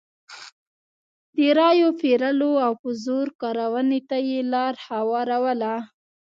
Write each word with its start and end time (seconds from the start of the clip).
د 1.35 1.37
رایو 1.59 1.89
پېرلو 2.01 2.51
او 2.65 2.73
په 2.81 2.89
زور 3.03 3.27
کارونې 3.41 3.99
ته 4.09 4.17
یې 4.29 4.39
لار 4.53 4.73
هواروله. 4.87 5.75